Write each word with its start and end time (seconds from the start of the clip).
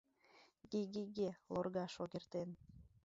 —Ге-ге-ге!— 0.71 1.29
лорга 1.53 1.85
Шогертен. 1.95 2.49